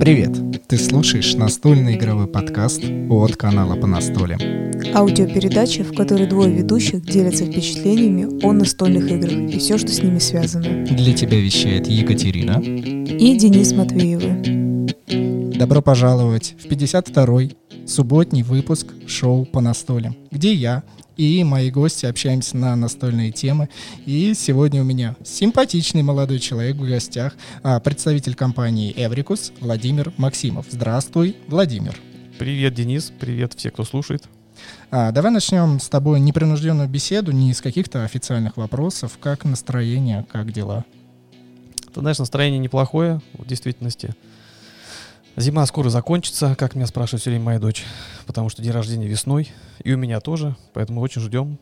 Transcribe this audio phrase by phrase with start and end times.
[0.00, 0.38] Привет!
[0.68, 4.38] Ты слушаешь настольный игровой подкаст от канала по настолям.
[4.94, 10.20] Аудиопередача, в которой двое ведущих делятся впечатлениями о настольных играх и все, что с ними
[10.20, 10.84] связано.
[10.84, 15.56] Для тебя вещает Екатерина и Денис Матвеевы.
[15.56, 18.89] Добро пожаловать в 52-й субботний выпуск
[19.20, 20.82] шоу по настолям, где я,
[21.18, 23.68] и мои гости общаемся на настольные темы.
[24.06, 30.66] И сегодня у меня симпатичный молодой человек в гостях, а, представитель компании Эврикус Владимир Максимов.
[30.70, 31.94] Здравствуй, Владимир.
[32.38, 33.12] Привет, Денис.
[33.20, 34.24] Привет все, кто слушает.
[34.90, 39.18] А, давай начнем с тобой непринужденную беседу, не из каких-то официальных вопросов.
[39.20, 40.86] Как настроение, как дела?
[41.92, 44.14] Ты знаешь, настроение неплохое в действительности.
[45.40, 47.84] Зима скоро закончится, как меня спрашивает все время моя дочь,
[48.26, 49.48] потому что день рождения весной,
[49.82, 51.58] и у меня тоже, поэтому очень ждем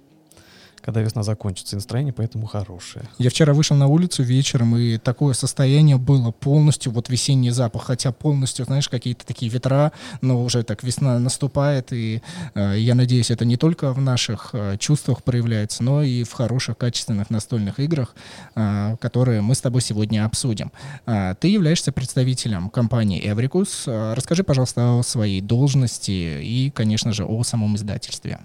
[0.88, 3.05] когда весна закончится, и настроение поэтому хорошее.
[3.19, 8.11] Я вчера вышел на улицу вечером, и такое состояние было полностью, вот весенний запах, хотя
[8.11, 12.22] полностью, знаешь, какие-то такие ветра, но уже так весна наступает, и
[12.55, 16.78] э, я надеюсь, это не только в наших э, чувствах проявляется, но и в хороших,
[16.78, 18.14] качественных настольных играх,
[18.55, 20.73] э, которые мы с тобой сегодня обсудим.
[21.05, 23.84] Э, ты являешься представителем компании Эврикус.
[23.86, 28.39] Э, расскажи, пожалуйста, о своей должности и, конечно же, о самом издательстве.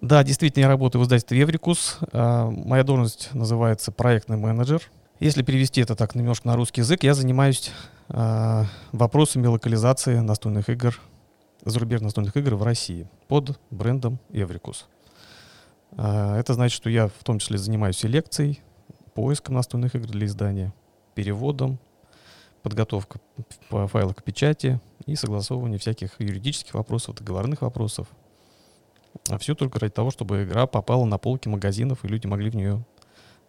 [0.00, 1.98] Да, действительно, я работаю в издательстве Еврикус.
[2.12, 4.82] А, моя должность называется проектный менеджер.
[5.18, 7.70] Если перевести это так немножко на русский язык, я занимаюсь
[8.08, 10.98] а, вопросами локализации настольных игр,
[11.66, 14.88] зарубежных настольных игр в России под брендом Еврикус.
[15.92, 18.60] А, это значит, что я в том числе занимаюсь селекцией,
[19.12, 20.72] поиском настольных игр для издания,
[21.14, 21.78] переводом,
[22.62, 23.20] подготовкой
[23.68, 28.08] файлов к печати и согласовывание всяких юридических вопросов, договорных вопросов,
[29.28, 32.56] а все только ради того, чтобы игра попала на полки магазинов, и люди могли в
[32.56, 32.84] нее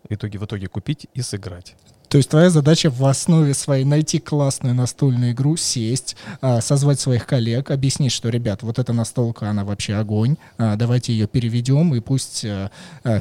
[0.08, 1.76] в итоге, в итоге купить и сыграть.
[2.12, 7.26] То есть твоя задача в основе своей найти классную настольную игру, сесть, а, созвать своих
[7.26, 12.02] коллег, объяснить, что, ребят, вот эта настолка, она вообще огонь, а, давайте ее переведем, и
[12.02, 12.70] пусть а,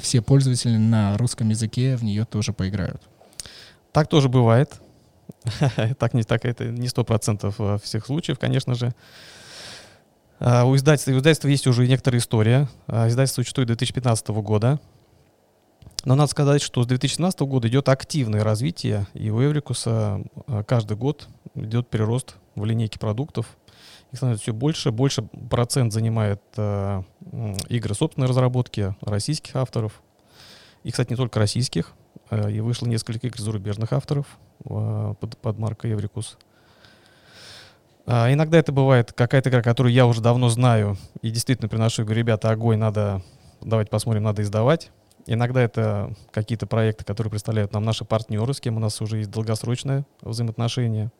[0.00, 3.00] все пользователи на русском языке в нее тоже поиграют.
[3.92, 4.72] Так тоже бывает.
[5.98, 8.92] так не так, это не сто процентов всех случаев, конечно же.
[10.40, 12.68] А, у издательства, у издательства есть уже некоторая история.
[12.86, 14.80] А, издательство существует 2015 года.
[16.04, 20.96] Но надо сказать, что с 2017 года идет активное развитие, и у Эврикуса а, каждый
[20.96, 23.58] год идет прирост в линейке продуктов.
[24.12, 24.90] Их становится все больше.
[24.90, 27.02] Больше процент занимает э,
[27.68, 30.02] игры собственной разработки российских авторов.
[30.82, 31.92] И, кстати, не только российских.
[32.30, 34.26] Э, и вышло несколько игр зарубежных авторов
[34.64, 36.38] э, под, под маркой Эврикус.
[38.06, 42.20] А, иногда это бывает какая-то игра, которую я уже давно знаю, и действительно приношу, говорю,
[42.20, 43.22] ребята, огонь, надо,
[43.60, 44.90] давайте посмотрим, надо издавать.
[45.26, 49.30] Иногда это какие-то проекты, которые представляют нам наши партнеры, с кем у нас уже есть
[49.30, 51.10] долгосрочное взаимоотношение.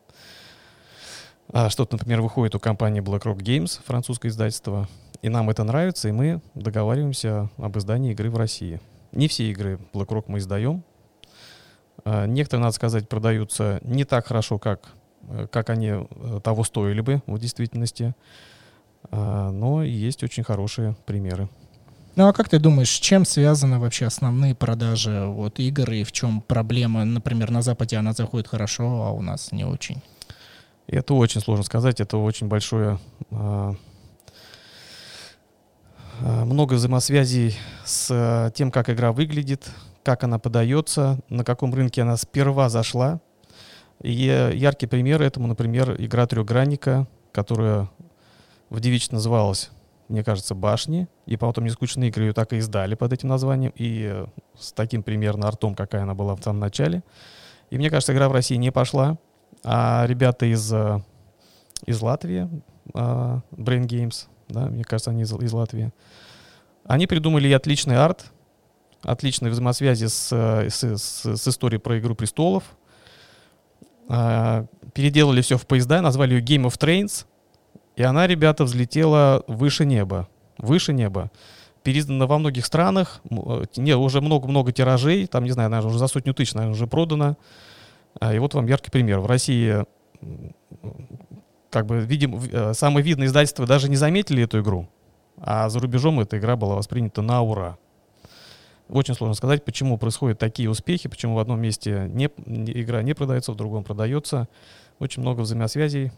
[1.53, 4.87] А что-то, например, выходит у компании BlackRock Games, французское издательство,
[5.21, 8.79] и нам это нравится, и мы договариваемся об издании игры в России.
[9.11, 10.83] Не все игры BlackRock мы издаем.
[12.05, 14.93] А, некоторые, надо сказать, продаются не так хорошо, как
[15.51, 18.13] как они э, того стоили бы в действительности.
[19.09, 21.49] А, но есть очень хорошие примеры.
[22.15, 26.11] Ну а как ты думаешь, с чем связаны вообще основные продажи вот игр и в
[26.11, 27.05] чем проблема?
[27.05, 30.01] Например, на Западе она заходит хорошо, а у нас не очень.
[30.87, 32.99] Это очень сложно сказать, это очень большое
[33.31, 33.75] а,
[36.19, 39.69] а, много взаимосвязей с тем, как игра выглядит,
[40.03, 43.21] как она подается, на каком рынке она сперва зашла,
[44.01, 47.89] и яркий пример этому, например, игра трехгранника, которая
[48.69, 49.69] в девичестве называлась,
[50.07, 54.25] мне кажется, «Башни», и потом «Нескучные игры» ее так и издали под этим названием, и
[54.59, 57.03] с таким примерно артом, какая она была в самом начале.
[57.69, 59.17] И мне кажется, игра в России не пошла,
[59.63, 60.73] а ребята из,
[61.85, 62.49] из Латвии,
[62.93, 65.93] uh, Brain Games, да, мне кажется, они из, из Латвии,
[66.83, 68.25] они придумали отличный арт,
[69.03, 72.63] отличные взаимосвязи с, с, с, с историей про «Игру престолов»,
[74.93, 77.25] переделали все в поезда, назвали ее Game of Trains,
[77.95, 80.27] и она, ребята, взлетела выше неба.
[80.57, 81.31] Выше неба.
[81.83, 86.07] Переиздана во многих странах, э, не, уже много-много тиражей, там, не знаю, наверное, уже за
[86.07, 87.37] сотню тысяч, наверное, уже продано.
[88.19, 89.19] А, и вот вам яркий пример.
[89.19, 89.85] В России,
[91.69, 94.89] как бы, видим, э, самые видные издательства даже не заметили эту игру,
[95.37, 97.77] а за рубежом эта игра была воспринята на ура.
[98.91, 103.53] Очень сложно сказать, почему происходят такие успехи, почему в одном месте не, игра не продается,
[103.53, 104.49] в другом продается.
[104.99, 106.11] Очень много взаимосвязей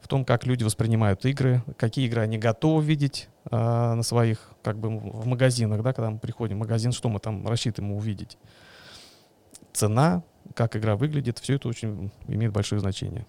[0.00, 4.78] в том, как люди воспринимают игры, какие игры они готовы видеть э, на своих, как
[4.78, 8.38] бы в магазинах, да, когда мы приходим в магазин, что мы там рассчитываем увидеть.
[9.74, 10.22] Цена,
[10.54, 13.26] как игра выглядит, все это очень имеет большое значение.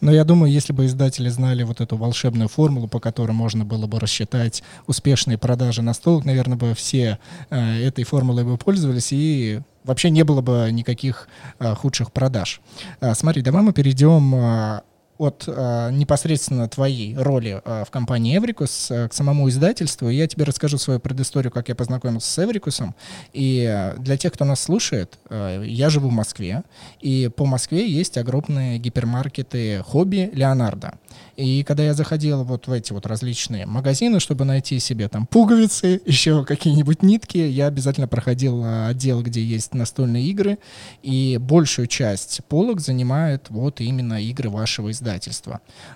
[0.00, 3.86] Но я думаю, если бы издатели знали вот эту волшебную формулу, по которой можно было
[3.86, 7.18] бы рассчитать успешные продажи настолок, наверное, бы все
[7.50, 11.28] э, этой формулой бы пользовались и вообще не было бы никаких
[11.58, 12.60] э, худших продаж.
[13.00, 14.80] Э, смотри, давай мы перейдем э,
[15.20, 20.08] от э, непосредственно твоей роли э, в компании Эврикус э, к самому издательству.
[20.08, 22.94] Я тебе расскажу свою предысторию, как я познакомился с Эврикусом.
[23.34, 26.62] И э, для тех, кто нас слушает, э, я живу в Москве,
[27.00, 30.94] и по Москве есть огромные гипермаркеты хобби Леонардо.
[31.36, 36.00] И когда я заходил вот в эти вот различные магазины, чтобы найти себе там пуговицы,
[36.06, 40.58] еще какие-нибудь нитки, я обязательно проходил э, отдел, где есть настольные игры,
[41.02, 45.09] и большую часть полок занимает вот именно игры вашего издательства.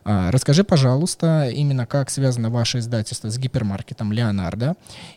[0.05, 4.77] А, расскажи, пожалуйста, именно как связано ваше издательство с гипермаркетом Леонардо,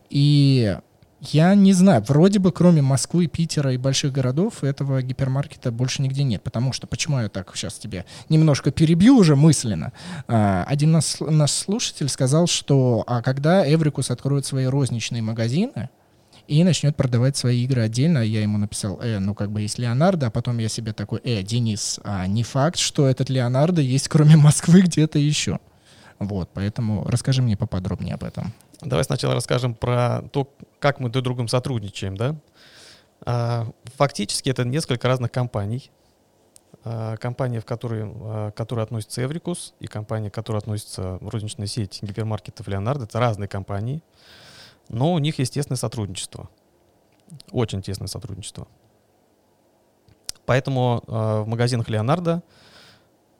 [0.09, 0.77] и
[1.19, 6.23] я не знаю, вроде бы кроме Москвы, Питера и больших городов этого гипермаркета больше нигде
[6.23, 6.43] нет.
[6.43, 9.93] Потому что, почему я так сейчас тебе немножко перебью уже мысленно.
[10.27, 15.89] А, один наш, наш слушатель сказал, что а когда Эврикус откроет свои розничные магазины,
[16.47, 18.19] и начнет продавать свои игры отдельно.
[18.19, 21.43] Я ему написал, э, ну как бы есть Леонардо, а потом я себе такой, э,
[21.43, 25.59] Денис, а не факт, что этот Леонардо есть кроме Москвы где-то еще.
[26.19, 28.53] Вот, поэтому расскажи мне поподробнее об этом.
[28.81, 32.35] Давай сначала расскажем про то, как мы друг с другом сотрудничаем, да?
[33.25, 35.91] А, фактически это несколько разных компаний.
[36.83, 41.67] А, компания, в которой, а, к которой относится Эврикус, и компания, к которой относится розничная
[41.67, 44.01] сеть гипермаркетов Леонардо, это разные компании,
[44.89, 46.49] но у них есть тесное сотрудничество.
[47.51, 48.67] Очень тесное сотрудничество.
[50.45, 52.41] Поэтому в магазинах Леонардо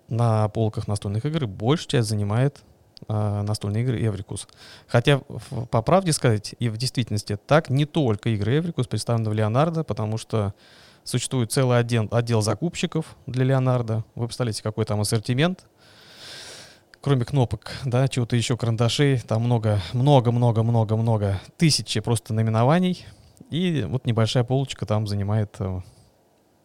[0.09, 2.63] на полках настольных игр большая часть занимает
[3.07, 4.47] э, настольные игры Эврикус.
[4.87, 9.33] Хотя, в, по правде сказать, и в действительности так, не только игры Эврикус представлены в
[9.33, 10.53] Леонардо, потому что
[11.03, 14.03] существует целый отдел, отдел закупщиков для Леонардо.
[14.15, 15.65] Вы представляете, какой там ассортимент.
[17.07, 23.05] Кроме кнопок, да, чего-то еще, карандашей, там много, много, много, много, много, тысячи просто наименований.
[23.49, 25.79] И вот небольшая полочка там занимает э,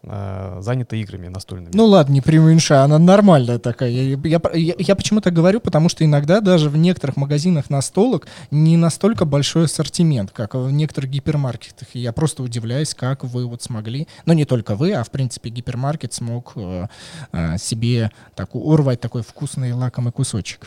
[0.04, 1.70] занята играми настольными.
[1.74, 3.90] Ну ладно, не преуменьшай, она нормальная такая.
[3.90, 8.76] Я, я, я, я почему-то говорю, потому что иногда даже в некоторых магазинах настолок не
[8.76, 11.88] настолько большой ассортимент, как в некоторых гипермаркетах.
[11.94, 15.50] И я просто удивляюсь, как вы вот смогли, ну не только вы, а в принципе
[15.50, 16.88] гипермаркет смог э,
[17.32, 20.66] э, себе так, урвать такой вкусный лакомый кусочек.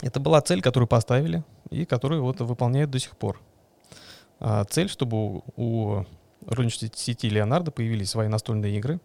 [0.00, 3.38] Это была цель, которую поставили и которую вот выполняют до сих пор.
[4.38, 6.04] А, цель, чтобы у, у
[6.50, 9.00] розничной сети Леонардо появились свои настольные игры.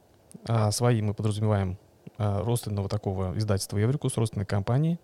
[0.47, 1.77] А свои мы подразумеваем
[2.17, 4.99] а, родственного такого издательства Эврикус, родственной компании.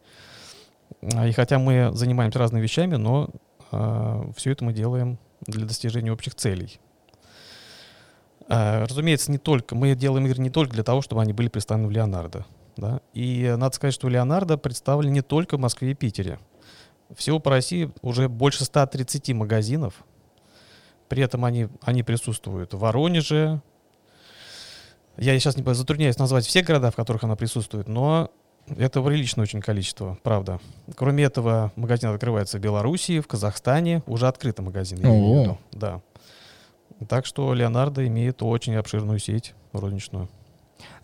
[1.15, 3.29] А, и хотя мы занимаемся разными вещами, но
[3.71, 6.79] а, все это мы делаем для достижения общих целей.
[8.47, 11.88] А, разумеется, не только, мы делаем игры не только для того, чтобы они были представлены
[11.88, 12.45] в Леонардо.
[12.77, 13.01] Да?
[13.13, 16.39] И надо сказать, что Леонардо представлен не только в Москве и Питере.
[17.15, 20.05] Всего по России уже больше 130 магазинов,
[21.11, 23.59] при этом они, они присутствуют в Воронеже.
[25.17, 28.31] Я сейчас не затрудняюсь назвать все города, в которых она присутствует, но
[28.77, 30.61] это приличное очень количество, правда.
[30.95, 34.03] Кроме этого, магазин открывается в Белоруссии, в Казахстане.
[34.07, 35.05] Уже открыты магазины.
[35.05, 35.57] О-о-о.
[35.73, 36.01] Да.
[37.09, 40.29] Так что Леонардо имеет очень обширную сеть розничную.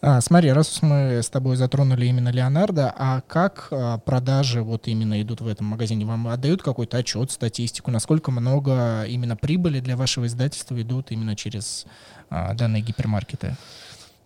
[0.02, 5.22] А, смотри, раз мы с тобой затронули именно Леонардо, а как а, продажи вот именно
[5.22, 6.06] идут в этом магазине?
[6.06, 11.86] Вам отдают какой-то отчет, статистику, насколько много именно прибыли для вашего издательства идут именно через
[12.30, 13.56] а, данные гипермаркеты?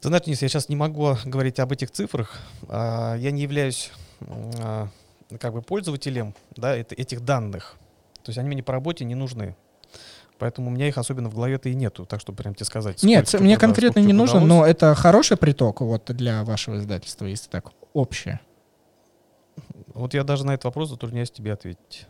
[0.01, 2.39] Ты знаешь, Денис, я сейчас не могу говорить об этих цифрах.
[2.67, 3.91] А, я не являюсь
[4.59, 4.87] а,
[5.39, 7.75] как бы пользователем да, этих данных.
[8.23, 9.55] То есть они мне по работе не нужны.
[10.41, 13.03] Поэтому у меня их особенно в голове-то и нету, так что прям тебе сказать.
[13.03, 14.49] Нет, мне конкретно не нужно, удалось.
[14.49, 18.39] но это хороший приток вот для вашего издательства, если так общее.
[19.93, 22.07] Вот я даже на этот вопрос затрудняюсь тебе ответить.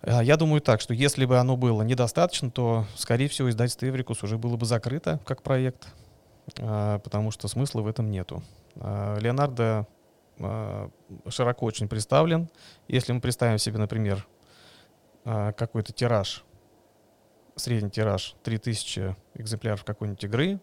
[0.00, 4.22] А, я думаю так, что если бы оно было недостаточно, то, скорее всего, издательство Эврикус
[4.22, 5.88] уже было бы закрыто как проект,
[6.58, 8.42] а, потому что смысла в этом нету.
[8.76, 9.86] А, Леонардо
[11.28, 12.48] широко очень представлен.
[12.88, 14.26] Если мы представим себе, например,
[15.24, 16.42] какой-то тираж
[17.56, 20.60] средний тираж 3000 экземпляров какой-нибудь игры,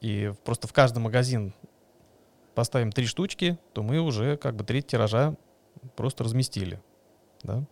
[0.00, 1.54] и просто в каждый магазин
[2.54, 5.34] поставим три штучки, то мы уже как бы треть тиража
[5.96, 6.80] просто разместили.
[7.42, 7.64] Да?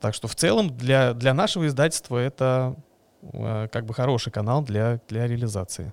[0.00, 2.76] Так что в целом для, для нашего издательства это
[3.22, 5.92] э, как бы хороший канал для, для реализации.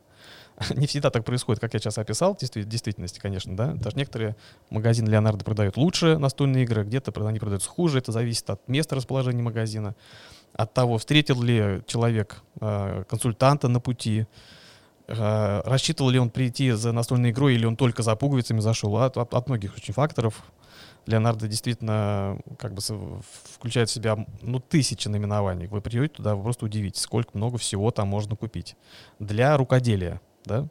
[0.76, 3.74] Не всегда так происходит, как я сейчас описал, в действительности, конечно, да.
[3.74, 4.36] Даже некоторые
[4.70, 9.42] магазины Леонардо продают лучше настольные игры, где-то они продаются хуже, это зависит от места расположения
[9.42, 9.96] магазина
[10.54, 14.28] от того, встретил ли человек э, консультанта на пути,
[15.08, 18.98] э, рассчитывал ли он прийти за настольной игрой, или он только за пуговицами зашел.
[18.98, 20.44] От, от, от многих очень факторов.
[21.06, 22.82] Леонардо действительно как бы
[23.56, 25.68] включает в себя ну, тысячи наименований.
[25.68, 28.78] Вы придете туда, вы просто удивитесь, сколько много всего там можно купить.
[29.20, 30.68] Для рукоделия, да.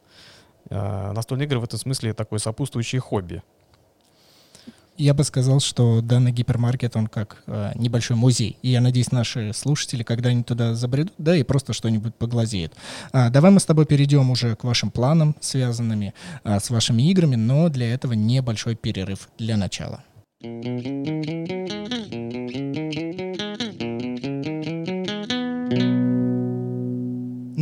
[0.69, 3.43] Э, настольные игры в этом смысле такое сопутствующее хобби.
[4.97, 8.57] Я бы сказал, что данный гипермаркет, он как э, небольшой музей.
[8.61, 12.73] И я надеюсь, наши слушатели когда-нибудь туда забредут, да, и просто что-нибудь поглазеют.
[13.11, 17.35] А, давай мы с тобой перейдем уже к вашим планам, связанными а, с вашими играми,
[17.35, 20.03] но для этого небольшой перерыв для начала.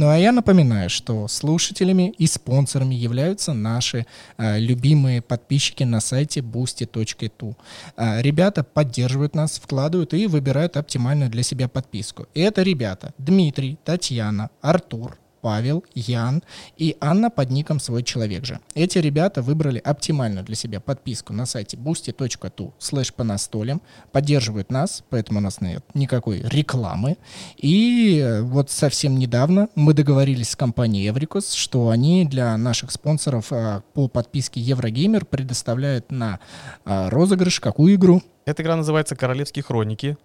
[0.01, 4.08] Ну а я напоминаю, что слушателями и спонсорами являются наши
[4.39, 7.55] э, любимые подписчики на сайте boosty.tu.
[7.98, 12.25] Э, ребята поддерживают нас, вкладывают и выбирают оптимальную для себя подписку.
[12.34, 16.43] И это ребята Дмитрий, Татьяна, Артур, Павел, Ян
[16.77, 18.60] и Анна под ником «Свой человек же».
[18.75, 23.81] Эти ребята выбрали оптимальную для себя подписку на сайте boosty.tu слэш по настолям,
[24.12, 27.17] поддерживают нас, поэтому у нас нет никакой рекламы.
[27.57, 33.81] И вот совсем недавно мы договорились с компанией Эврикус, что они для наших спонсоров а,
[33.93, 36.39] по подписке Еврогеймер предоставляют на
[36.86, 38.21] а, розыгрыш какую игру?
[38.45, 40.17] Эта игра называется «Королевские хроники».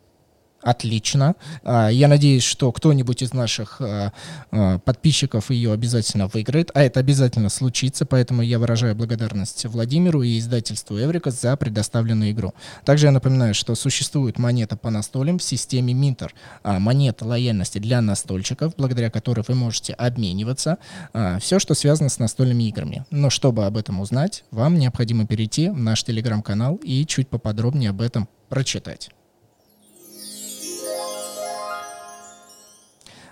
[0.67, 1.37] Отлично.
[1.63, 4.13] А, я надеюсь, что кто-нибудь из наших а,
[4.51, 10.41] а, подписчиков ее обязательно выиграет, а это обязательно случится, поэтому я выражаю благодарность Владимиру и
[10.41, 12.53] издательству Эврика за предоставленную игру.
[12.85, 18.75] Также я напоминаю, что существует монета по настолям в системе Минтер, монета лояльности для настольщиков,
[18.77, 20.79] благодаря которой вы можете обмениваться.
[21.39, 23.05] Все, что связано с настольными играми.
[23.13, 28.01] Но чтобы об этом узнать, вам необходимо перейти в наш телеграм-канал и чуть поподробнее об
[28.01, 29.11] этом прочитать.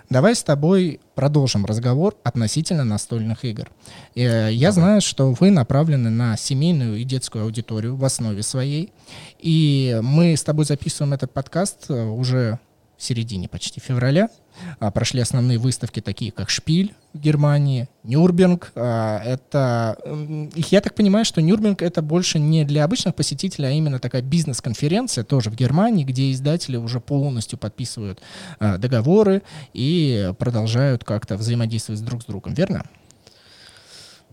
[0.09, 3.69] Давай с тобой продолжим разговор относительно настольных игр.
[4.15, 8.93] Э, я знаю, что вы направлены на семейную и детскую аудиторию в основе своей.
[9.39, 12.59] И мы с тобой записываем этот подкаст э, уже
[12.97, 14.29] в середине почти февраля.
[14.79, 18.71] А, прошли основные выставки, такие как «Шпиль» в Германии, «Нюрнберг».
[18.75, 19.97] А, это,
[20.55, 25.23] я так понимаю, что «Нюрнберг»— это больше не для обычных посетителей, а именно такая бизнес-конференция
[25.23, 28.21] тоже в Германии, где издатели уже полностью подписывают
[28.59, 29.41] а, договоры
[29.73, 32.85] и продолжают как-то взаимодействовать друг с другом, верно?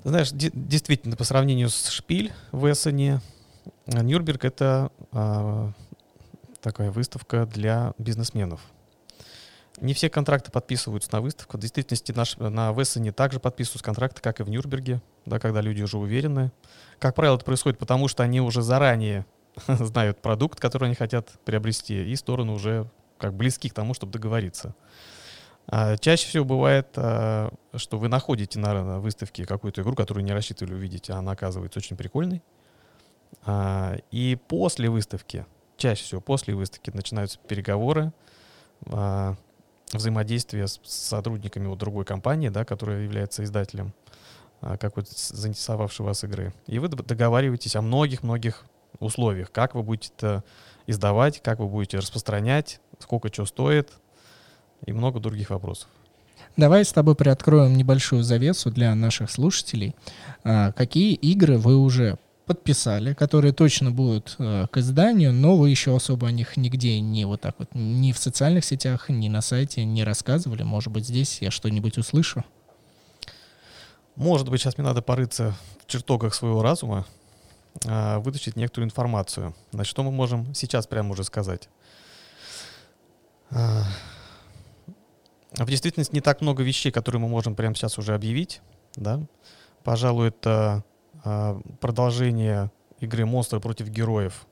[0.05, 3.21] Знаешь, действительно, по сравнению с «Шпиль» в Эссене,
[3.87, 4.91] «Нюрнберг»— это
[6.63, 8.61] такая выставка для бизнесменов.
[9.81, 11.57] Не все контракты подписываются на выставку.
[11.57, 15.83] В действительности наш, на Вессене также подписываются контракты, как и в Нюрнберге, да, когда люди
[15.83, 16.53] уже уверены.
[16.99, 19.27] Как правило, это происходит потому, что они уже заранее
[19.67, 22.89] знают продукт, который они хотят приобрести, и стороны уже
[23.19, 24.75] как близки к тому, чтобы договориться.
[25.69, 30.75] А чаще всего бывает, а, что вы находите на выставке какую-то игру, которую не рассчитывали
[30.75, 32.43] увидеть, а она оказывается очень прикольной.
[33.45, 38.13] А, и после выставки чаще всего после выставки начинаются переговоры,
[38.87, 39.37] а,
[39.93, 43.93] взаимодействие с, сотрудниками вот другой компании, да, которая является издателем
[44.61, 46.53] а, какой-то заинтересовавшей вас игры.
[46.67, 48.65] И вы договариваетесь о многих-многих
[49.01, 50.45] условиях, как вы будете это
[50.87, 53.91] издавать, как вы будете распространять, сколько что стоит
[54.87, 55.89] и много других вопросов.
[56.57, 59.95] Давай с тобой приоткроем небольшую завесу для наших слушателей.
[60.45, 65.95] А, какие игры вы уже подписали, которые точно будут э, к изданию, но вы еще
[65.95, 69.85] особо о них нигде не вот так вот, ни в социальных сетях, ни на сайте
[69.85, 70.63] не рассказывали.
[70.63, 72.45] Может быть, здесь я что-нибудь услышу?
[74.17, 77.07] Может быть, сейчас мне надо порыться в чертогах своего разума,
[77.87, 79.55] э, вытащить некоторую информацию.
[79.71, 81.69] Значит, что мы можем сейчас прямо уже сказать?
[83.51, 83.83] Э,
[85.53, 88.61] в действительности не так много вещей, которые мы можем прямо сейчас уже объявить.
[88.97, 89.21] Да?
[89.85, 90.85] Пожалуй, это
[91.23, 94.47] продолжение игры «Монстры против героев».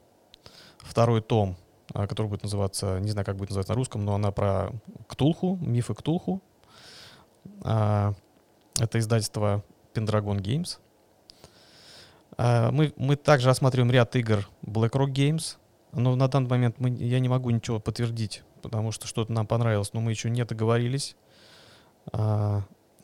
[0.78, 1.56] Второй том,
[1.92, 4.72] а, который будет называться, не знаю, как будет называться на русском, но она про
[5.08, 6.40] Ктулху, мифы Ктулху.
[7.62, 8.14] А,
[8.78, 10.78] это издательство Pendragon Games.
[12.38, 15.58] Мы, мы также осматриваем ряд игр BlackRock Games,
[15.92, 19.92] но на данный момент мы, я не могу ничего подтвердить, потому что что-то нам понравилось,
[19.92, 21.16] но мы еще не договорились.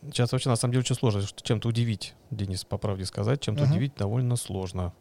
[0.03, 3.71] Сейчас вообще на самом деле очень сложно чем-то удивить, Денис, по правде сказать, чем-то uh-huh.
[3.71, 4.93] удивить довольно сложно.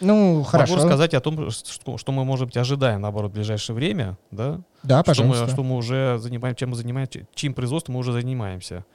[0.00, 0.74] Ну, хорошо.
[0.74, 4.60] Могу рассказать о том, что, что мы, может быть, ожидаем, наоборот, в ближайшее время, да?
[4.82, 5.44] Да, что пожалуйста.
[5.44, 8.86] Мы, что мы уже занимаем, чем мы занимаемся, чьим производством мы уже занимаемся.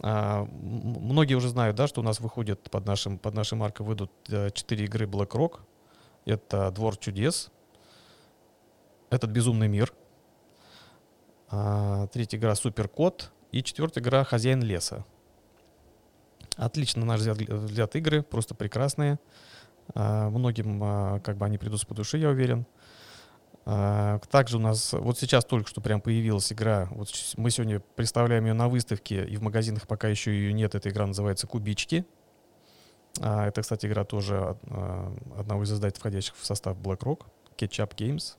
[0.00, 4.10] А, многие уже знают, да, что у нас выходит под, нашим, под нашей маркой выйдут
[4.28, 5.60] э, четыре игры BlackRock.
[6.24, 7.50] Это «Двор чудес»,
[9.10, 9.92] «Этот безумный мир»,
[11.50, 15.04] а, третья игра «Суперкот», и четвертая игра «Хозяин леса».
[16.56, 19.18] Отлично, на наш взгляд, взгляд игры, просто прекрасные.
[19.94, 22.66] А, многим а, как бы они придутся по душе, я уверен.
[23.64, 26.88] А, также у нас вот сейчас только что прям появилась игра.
[26.90, 30.74] Вот мы сегодня представляем ее на выставке, и в магазинах пока еще ее нет.
[30.74, 32.04] Эта игра называется «Кубички».
[33.20, 34.56] Это, кстати, игра тоже
[35.36, 37.24] одного из издателей, входящих в состав BlackRock,
[37.56, 38.36] Ketchup Games.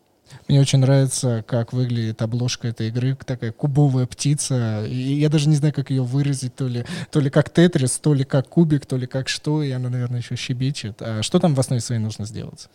[0.48, 4.86] Мне очень нравится, как выглядит обложка этой игры, такая кубовая птица.
[4.86, 8.14] И я даже не знаю, как ее выразить, то ли, то ли как тетрис, то
[8.14, 11.02] ли как кубик, то ли как что, и она, наверное, еще щебечет.
[11.02, 12.70] А что там в основе своей нужно сделать?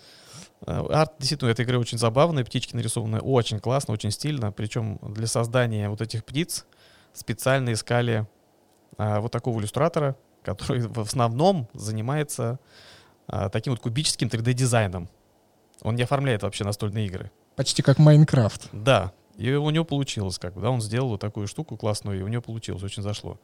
[0.66, 4.52] А, арт действительно этой игры очень забавный, птички нарисованы очень классно, очень стильно.
[4.52, 6.66] Причем для создания вот этих птиц
[7.12, 8.26] специально искали
[8.96, 12.58] а, вот такого иллюстратора, который в основном занимается
[13.26, 15.08] а, таким вот кубическим 3D-дизайном.
[15.82, 17.30] Он не оформляет вообще настольные игры.
[17.56, 18.68] Почти как Майнкрафт.
[18.72, 19.12] Да.
[19.36, 22.28] И у него получилось, как бы, да, он сделал вот такую штуку классную, и у
[22.28, 23.38] него получилось, очень зашло.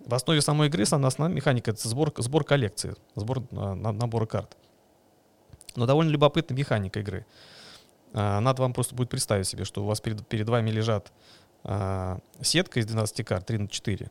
[0.00, 4.26] В основе самой игры самая основная механика— это сбор, сбор коллекции, сбор на, на, набора
[4.26, 4.56] карт.
[5.74, 7.26] Но довольно любопытная механика игры.
[8.12, 11.12] А, надо вам просто будет представить себе, что у вас перед, перед вами лежат
[11.64, 14.10] а, сетка из 12 карт, 3 на 4.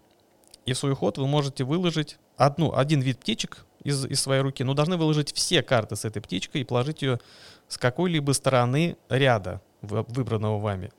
[0.66, 4.64] И в свой ход вы можете выложить одну, один вид птичек из, из своей руки,
[4.64, 7.20] но должны выложить все карты с этой птичкой и положить ее
[7.68, 10.92] с какой-либо стороны ряда, выбранного вами.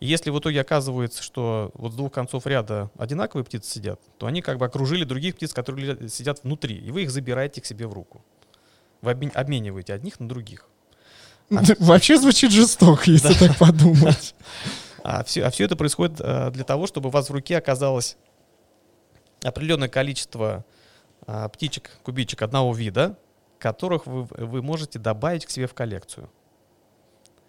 [0.00, 4.26] И если в итоге оказывается, что вот с двух концов ряда одинаковые птицы сидят, то
[4.26, 7.86] они как бы окружили других птиц, которые сидят внутри, и вы их забираете к себе
[7.86, 8.22] в руку.
[9.00, 10.68] Вы обмениваете одних на других.
[11.50, 11.62] А...
[11.78, 14.34] Вообще звучит жестоко, если так подумать.
[15.08, 18.16] А все, а все это происходит а, для того, чтобы у вас в руке оказалось
[19.44, 20.64] определенное количество
[21.28, 23.16] а, птичек, кубичек одного вида,
[23.58, 26.30] которых вы, вы можете добавить к себе в коллекцию.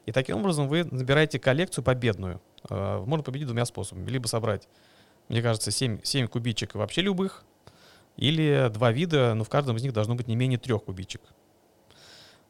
[0.05, 2.41] И таким образом вы набираете коллекцию победную.
[2.69, 4.09] А, можно победить двумя способами.
[4.09, 4.67] Либо собрать,
[5.27, 7.43] мне кажется, 7, 7 кубичек вообще любых,
[8.15, 11.21] или два вида, но в каждом из них должно быть не менее трех кубичек.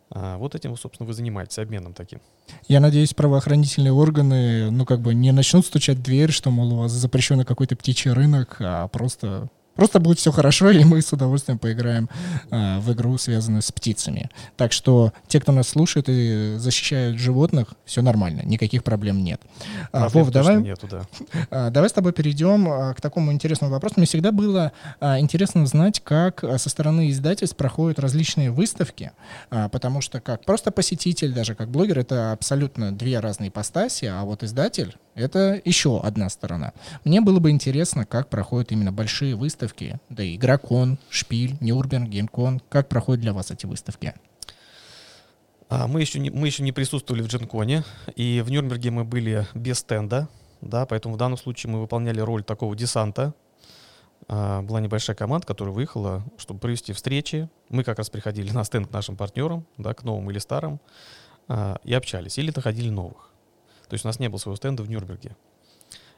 [0.10, 2.22] А вот этим, собственно, вы занимаетесь, обменом таким.
[2.70, 6.78] Я надеюсь, правоохранительные органы, ну, как бы не начнут стучать в дверь, что, мол, у
[6.78, 11.58] вас запрещенный какой-то птичий рынок, а просто Просто будет все хорошо, и мы с удовольствием
[11.60, 12.10] поиграем
[12.52, 14.30] э, в игру, связанную с птицами.
[14.58, 19.42] Так что те, кто нас слушает и защищают животных, все нормально, никаких проблем нет.
[19.92, 21.02] А, Вов, давай, нету, да.
[21.52, 23.96] а, давай с тобой перейдем а, к такому интересному вопросу.
[23.98, 29.12] Мне всегда было а, интересно знать, как а, со стороны издательств проходят различные выставки,
[29.50, 34.24] а, потому что как просто посетитель, даже как блогер, это абсолютно две разные ипостаси, а
[34.24, 36.74] вот издатель это еще одна сторона.
[37.04, 39.67] Мне было бы интересно, как проходят именно большие выставки,
[40.10, 42.62] да и Игрокон, Шпиль, Нюрнберг, Генкон.
[42.70, 44.14] Как проходят для вас эти выставки?
[45.70, 47.84] А, мы, еще не, мы еще не присутствовали в Дженконе,
[48.16, 50.30] и в Нюрнберге мы были без стенда,
[50.62, 53.34] да, поэтому в данном случае мы выполняли роль такого десанта.
[54.30, 57.50] А, была небольшая команда, которая выехала, чтобы провести встречи.
[57.70, 60.80] Мы как раз приходили на стенд к нашим партнерам, да, к новым или старым,
[61.48, 63.32] а, и общались, или находили новых.
[63.90, 65.36] То есть у нас не было своего стенда в Нюрнберге.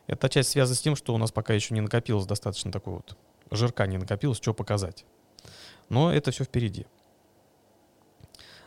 [0.08, 3.16] Эта часть связана с тем, что у нас пока еще не накопилось достаточно такой вот
[3.52, 5.06] жирка не накопилось, что показать.
[5.90, 6.86] Но это все впереди.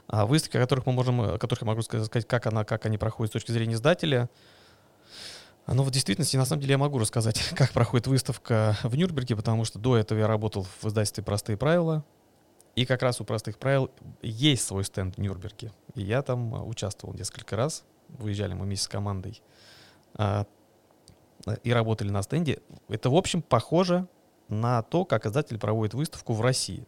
[0.09, 2.99] А выставки, о которых мы можем, о которых я могу сказать, как, она, как они
[2.99, 4.29] проходят с точки зрения издателя,
[5.67, 9.65] ну, в действительности, на самом деле, я могу рассказать, как проходит выставка в Нюрнберге, потому
[9.65, 12.05] что до этого я работал в издательстве «Простые правила»,
[12.75, 13.91] и как раз у «Простых правил»
[14.23, 15.71] есть свой стенд в Нюрнберге.
[15.95, 17.85] И я там а, участвовал несколько раз
[18.19, 19.43] выезжали мы вместе с командой
[20.15, 20.47] а,
[21.63, 22.61] и работали на стенде.
[22.89, 24.07] Это, в общем, похоже
[24.53, 26.87] на то, как издатель проводит выставку в России.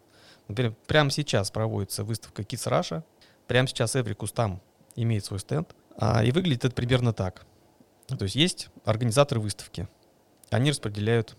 [0.48, 3.02] Например, прямо сейчас проводится выставка Kids Russia.
[3.46, 4.60] Прямо сейчас Эврикус там
[4.94, 5.74] имеет свой стенд.
[5.96, 7.46] А, и выглядит это примерно так.
[8.06, 9.88] То есть есть организаторы выставки.
[10.50, 11.36] Они распределяют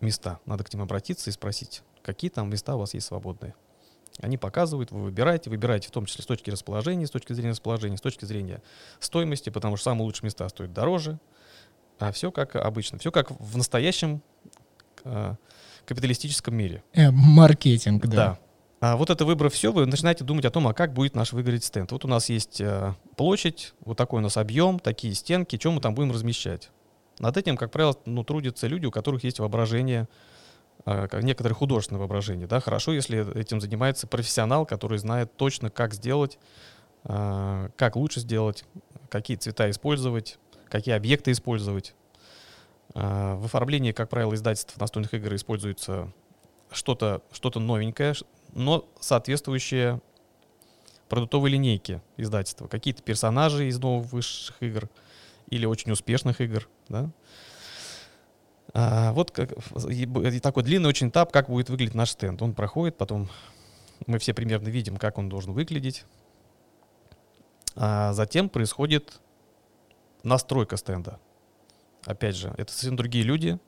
[0.00, 0.40] места.
[0.46, 3.54] Надо к ним обратиться и спросить, какие там места у вас есть свободные.
[4.20, 7.96] Они показывают, вы выбираете, выбираете в том числе с точки расположения, с точки зрения расположения,
[7.96, 8.62] с точки зрения
[8.98, 11.18] стоимости, потому что самые лучшие места стоят дороже.
[11.98, 14.22] А все как обычно, все как в настоящем
[15.04, 15.34] э,
[15.84, 16.82] капиталистическом мире.
[16.92, 18.16] Э, маркетинг, да.
[18.16, 18.38] Да.
[18.80, 21.64] А вот это выбрав все, вы начинаете думать о том, а как будет наш выгореть
[21.64, 21.92] стенд.
[21.92, 25.80] Вот у нас есть э, площадь, вот такой у нас объем, такие стенки, что мы
[25.80, 26.70] там будем размещать.
[27.18, 30.08] Над этим, как правило, ну, трудятся люди, у которых есть воображение,
[30.86, 32.46] а, некоторое художественное воображение.
[32.46, 32.60] Да?
[32.60, 36.38] Хорошо, если этим занимается профессионал, который знает точно, как сделать,
[37.04, 38.64] а, как лучше сделать,
[39.10, 40.38] какие цвета использовать,
[40.70, 41.94] какие объекты использовать.
[42.94, 46.12] А, в оформлении, как правило, издательств настольных игр используется
[46.70, 48.14] что-то что новенькое,
[48.52, 50.00] но соответствующее
[51.08, 52.68] продуктовой линейке издательства.
[52.68, 54.88] Какие-то персонажи из новых высших игр
[55.48, 56.68] или очень успешных игр.
[56.88, 57.10] Да?
[58.72, 59.50] А, вот как,
[60.42, 62.40] такой длинный очень этап, как будет выглядеть наш стенд.
[62.42, 63.28] Он проходит, потом
[64.06, 66.04] мы все примерно видим, как он должен выглядеть.
[67.74, 69.20] А затем происходит
[70.22, 71.18] настройка стенда.
[72.06, 73.58] Опять же, это совсем другие люди.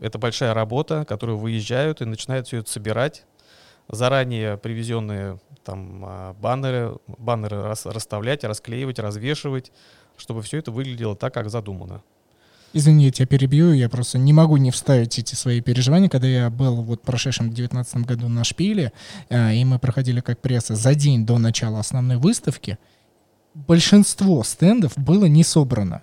[0.00, 3.24] Это большая работа, которые выезжают и начинают все это собирать.
[3.88, 9.72] Заранее привезенные там а, баннеры, баннеры рас, расставлять, расклеивать, развешивать,
[10.16, 12.02] чтобы все это выглядело так, как задумано.
[12.72, 16.50] Извини, я тебя перебью, я просто не могу не вставить эти свои переживания, когда я
[16.50, 18.92] был вот в прошедшем 19 году на шпиле,
[19.28, 22.78] э, и мы проходили как пресса за день до начала основной выставки,
[23.54, 26.02] большинство стендов было не собрано.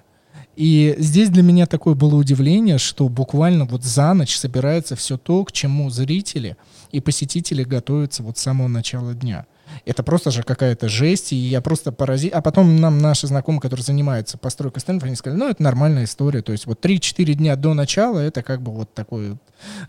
[0.56, 5.44] И здесь для меня такое было удивление, что буквально вот за ночь собирается все то,
[5.46, 6.58] к чему зрители
[6.92, 9.46] и посетители готовятся вот с самого начала дня.
[9.86, 12.32] Это просто же какая-то жесть, и я просто поразил.
[12.34, 16.44] А потом нам наши знакомые, которые занимаются постройкой стендов, они сказали, ну, это нормальная история.
[16.44, 19.38] То есть вот 3-4 дня до начала это как бы вот такой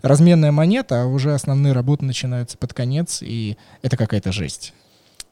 [0.01, 4.73] разменная монета, а уже основные работы начинаются под конец, и это какая-то жесть.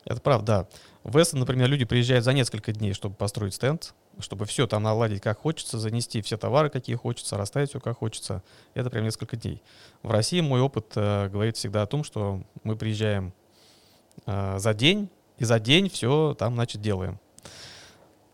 [0.05, 0.67] Это правда, да.
[1.03, 5.21] В Эссен, например, люди приезжают за несколько дней, чтобы построить стенд, чтобы все там наладить
[5.21, 8.41] как хочется, занести все товары, какие хочется, расставить все как хочется.
[8.73, 9.61] Это прям несколько дней.
[10.01, 13.33] В России мой опыт э, говорит всегда о том, что мы приезжаем
[14.25, 17.19] э, за день, и за день все там, значит, делаем.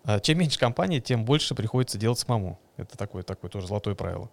[0.04, 2.60] А чем меньше компании, тем больше приходится делать самому.
[2.78, 4.30] Это такое, такое тоже золотое правило.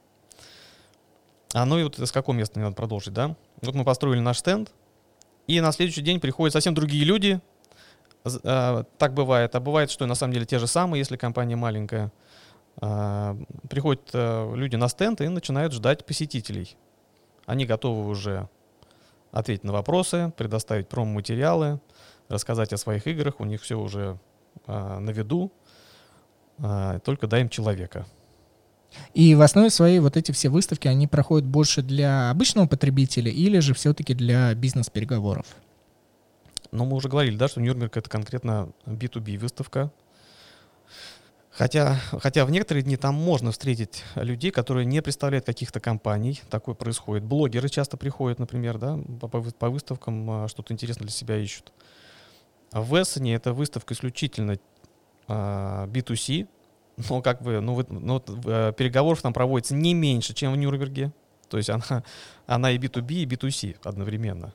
[1.54, 3.34] А ну и вот с какого места мне надо продолжить, да?
[3.62, 4.74] Вот мы построили наш стенд,
[5.46, 7.40] и на следующий день приходят совсем другие люди,
[8.98, 9.54] так бывает.
[9.54, 12.12] А бывает, что на самом деле те же самые, если компания маленькая.
[12.78, 13.36] А,
[13.70, 16.76] приходят э, люди на стенд и начинают ждать посетителей.
[17.46, 18.48] Они готовы уже
[19.32, 21.80] ответить на вопросы, предоставить промо-материалы,
[22.28, 23.40] рассказать о своих играх.
[23.40, 24.18] У них все уже
[24.66, 25.52] а, на виду.
[27.04, 28.06] Только дай им человека.
[29.12, 33.58] И в основе своей вот эти все выставки, они проходят больше для обычного потребителя или
[33.58, 35.44] же все-таки для бизнес-переговоров?
[36.72, 39.90] Но мы уже говорили, да, что Нюрнберг это конкретно B2B выставка.
[41.50, 46.42] Хотя, хотя в некоторые дни там можно встретить людей, которые не представляют каких-то компаний.
[46.50, 47.24] Такое происходит.
[47.24, 51.72] Блогеры часто приходят, например, да, по, по выставкам а, что-то интересное для себя ищут.
[52.72, 54.58] А в Эссене это выставка исключительно
[55.28, 56.46] а, B2C,
[57.08, 61.12] но как бы, ну, вы, ну э, переговоров там проводится не меньше, чем в Нюрнберге.
[61.48, 62.02] То есть она,
[62.46, 64.52] она и B2B, и B2C одновременно.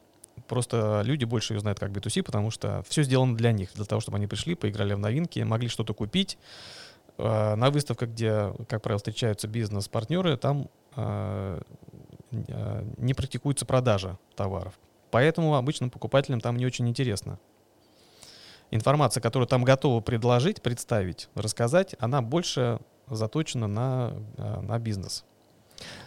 [0.52, 4.02] Просто люди больше ее знают как B2C, потому что все сделано для них, для того,
[4.02, 6.38] чтобы они пришли, поиграли в новинки, могли что-то купить.
[7.18, 11.62] А, на выставках, где, как правило, встречаются бизнес-партнеры, там а,
[12.50, 14.78] а, не практикуется продажа товаров.
[15.10, 17.40] Поэтому обычным покупателям там не очень интересно.
[18.72, 25.24] Информация, которую там готовы предложить, представить, рассказать, она больше заточена на, на бизнес.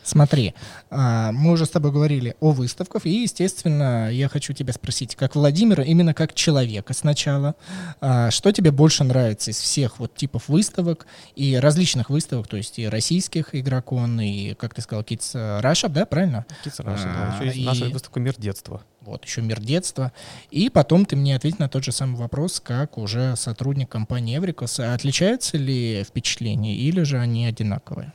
[0.04, 0.54] Смотри,
[0.90, 5.34] а, мы уже с тобой говорили о выставках, и, естественно, я хочу тебя спросить, как
[5.34, 7.54] Владимира, именно как человека сначала,
[8.02, 11.06] а, что тебе больше нравится из всех вот типов выставок
[11.36, 16.04] и различных выставок, то есть и российских игрокон, и, как ты сказал, Kids Russia, да,
[16.04, 16.44] правильно?
[16.66, 17.36] Kids Russia, да.
[17.36, 17.64] Еще есть и...
[17.64, 18.82] наша выставка «Мир детства».
[19.00, 20.12] Вот, еще «Мир детства».
[20.50, 24.80] И потом ты мне ответь на тот же самый вопрос, как уже сотрудник компании Эврикос.
[24.80, 28.12] Отличаются ли впечатления или же они одинаковые?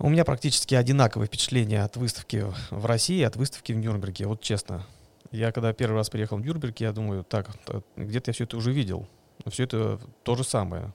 [0.00, 4.86] У меня практически одинаковое впечатление от выставки в России от выставки в Нюрнберге, вот честно.
[5.32, 7.50] Я когда первый раз приехал в Нюрнберг, я думаю, так,
[7.96, 9.08] где-то я все это уже видел.
[9.46, 10.92] Все это то же самое.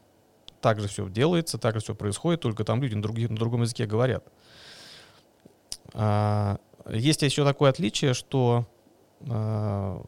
[0.62, 3.64] Так же все делается, так же все происходит, только там люди на, других, на другом
[3.64, 4.24] языке говорят.
[5.94, 6.58] А,
[6.90, 8.66] есть еще такое отличие, что
[9.30, 10.02] а,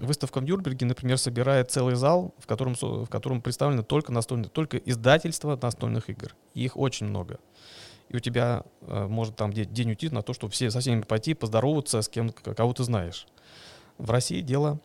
[0.00, 4.78] Выставка в Нюрнберге, например, собирает целый зал, в котором, в котором представлены только настольные, только
[4.78, 6.34] издательства настольных игр.
[6.54, 7.38] И их очень много.
[8.08, 11.34] И у тебя э, может там день уйти на то, чтобы все со всеми пойти,
[11.34, 13.26] поздороваться с кем, кого ты знаешь.
[13.98, 14.80] В России дело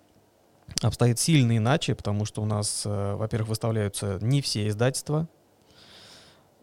[0.81, 5.29] обстоит сильно иначе, потому что у нас, э, во-первых, выставляются не все издательства,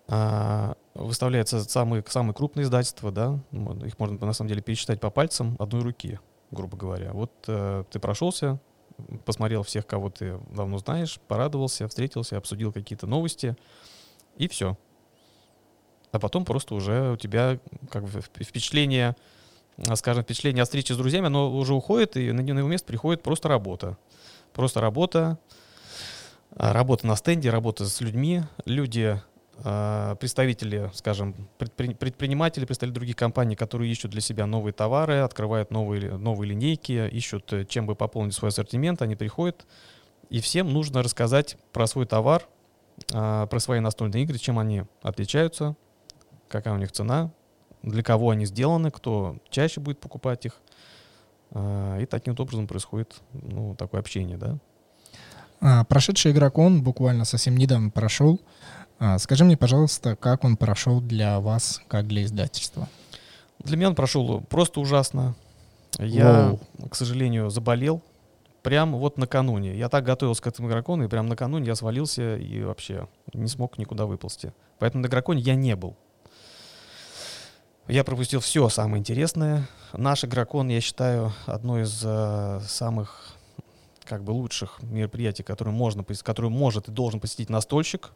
[0.08, 3.40] а выставляются самые, самые крупные издательства, да,
[3.84, 6.20] их можно на самом деле пересчитать по пальцам одной руки
[6.52, 7.12] грубо говоря.
[7.12, 8.60] Вот э, ты прошелся,
[9.24, 13.56] посмотрел всех, кого ты давно знаешь, порадовался, встретился, обсудил какие-то новости,
[14.36, 14.76] и все.
[16.12, 17.58] А потом просто уже у тебя
[17.90, 19.16] как бы впечатление,
[19.88, 23.22] а, скажем, впечатление о встрече с друзьями, оно уже уходит, и на его место приходит
[23.22, 23.96] просто работа.
[24.52, 25.38] Просто работа,
[26.54, 28.42] а, работа на стенде, работа с людьми.
[28.66, 29.20] Люди
[30.18, 36.50] представители, скажем, предприниматели, представители других компаний, которые ищут для себя новые товары, открывают новые, новые
[36.50, 39.66] линейки, ищут, э, чем бы пополнить свой ассортимент, они приходят,
[40.30, 42.48] и всем нужно рассказать про свой товар,
[43.12, 45.76] а, про свои настольные игры, чем они отличаются,
[46.48, 47.30] какая у них цена,
[47.82, 50.60] для кого они сделаны, кто чаще будет покупать их.
[51.54, 54.58] И таким вот образом происходит ну, такое общение, да.
[55.64, 58.40] А, прошедший игрокон буквально совсем недавно прошел.
[59.18, 62.88] Скажи мне, пожалуйста, как он прошел для вас, как для издательства?
[63.58, 65.34] Для меня он прошел просто ужасно.
[65.98, 66.88] Я, Воу.
[66.88, 68.02] к сожалению, заболел
[68.62, 69.76] прям вот накануне.
[69.76, 73.78] Я так готовился к этому игрокону, и прям накануне я свалился и вообще не смог
[73.78, 74.52] никуда выползти.
[74.78, 75.96] Поэтому на игроконе я не был.
[77.88, 79.68] Я пропустил все самое интересное.
[79.92, 83.36] Наш игрокон, я считаю, одно из э, самых
[84.04, 88.12] как бы лучших мероприятий, которые можно, которые может и должен посетить настольщик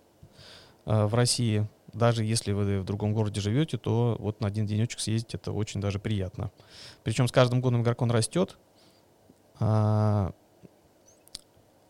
[0.87, 1.66] в России.
[1.92, 5.81] Даже если вы в другом городе живете, то вот на один денечек съездить это очень
[5.81, 6.51] даже приятно.
[7.05, 8.57] Причем с каждым годом игрокон растет.
[9.59, 10.33] А,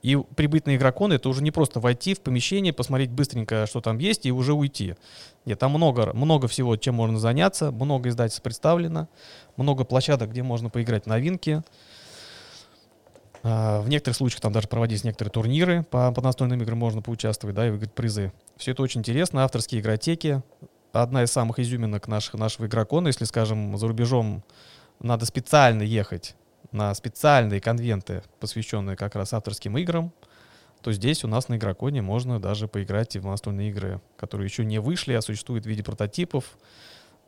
[0.02, 3.98] и прибыть на игрокон это уже не просто войти в помещение, посмотреть быстренько, что там
[3.98, 4.94] есть, и уже уйти.
[5.44, 9.08] Нет, там много, много всего, чем можно заняться, много издательств представлено,
[9.56, 11.54] много площадок, где можно поиграть новинки.
[11.54, 11.62] А,
[13.42, 17.66] в некоторых случаях там даже проводились некоторые турниры по, по настольным играм, можно поучаствовать, да,
[17.66, 18.32] и выиграть призы.
[18.56, 20.42] Все это очень интересно, авторские игротеки.
[20.92, 24.42] Одна из самых изюминок наших, нашего игрокона, если, скажем, за рубежом
[25.00, 26.34] надо специально ехать
[26.72, 30.12] на специальные конвенты, посвященные как раз авторским играм,
[30.82, 34.64] то здесь у нас на Игроконе можно даже поиграть и в настольные игры, которые еще
[34.64, 36.58] не вышли, а существуют в виде прототипов,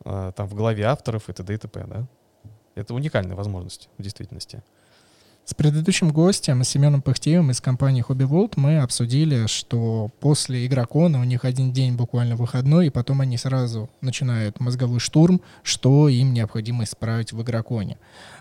[0.05, 1.53] э, там в голове авторов и т.д.
[1.53, 1.85] и т.п.
[1.87, 2.07] Да?
[2.75, 4.63] Это уникальная возможность в действительности.
[5.49, 11.23] С предыдущим гостем, Семеном Пыхтеевым из компании Hobby World, мы обсудили, что после игрокона у
[11.23, 16.83] них один день буквально выходной, и потом они сразу начинают мозговой штурм, что им необходимо
[16.83, 17.97] исправить в игроконе.